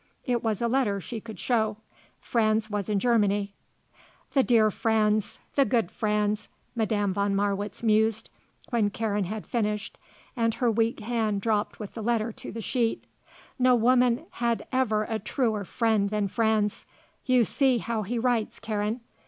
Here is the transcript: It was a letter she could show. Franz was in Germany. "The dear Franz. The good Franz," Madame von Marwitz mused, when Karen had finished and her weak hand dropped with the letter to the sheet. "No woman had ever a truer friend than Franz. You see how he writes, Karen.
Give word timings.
It 0.25 0.43
was 0.43 0.63
a 0.63 0.67
letter 0.67 0.99
she 0.99 1.19
could 1.19 1.39
show. 1.39 1.77
Franz 2.19 2.71
was 2.71 2.89
in 2.89 2.97
Germany. 2.97 3.53
"The 4.31 4.41
dear 4.41 4.71
Franz. 4.71 5.37
The 5.53 5.63
good 5.63 5.91
Franz," 5.91 6.49
Madame 6.75 7.13
von 7.13 7.35
Marwitz 7.35 7.83
mused, 7.83 8.31
when 8.71 8.89
Karen 8.89 9.25
had 9.25 9.45
finished 9.45 9.99
and 10.35 10.55
her 10.55 10.71
weak 10.71 11.01
hand 11.01 11.39
dropped 11.41 11.79
with 11.79 11.93
the 11.93 12.01
letter 12.01 12.31
to 12.31 12.51
the 12.51 12.61
sheet. 12.61 13.03
"No 13.59 13.75
woman 13.75 14.25
had 14.31 14.65
ever 14.71 15.03
a 15.03 15.19
truer 15.19 15.63
friend 15.63 16.09
than 16.09 16.27
Franz. 16.29 16.83
You 17.27 17.43
see 17.43 17.77
how 17.77 18.01
he 18.01 18.17
writes, 18.17 18.59
Karen. 18.59 19.01